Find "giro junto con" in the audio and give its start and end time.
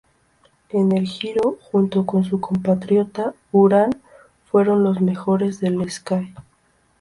1.05-2.23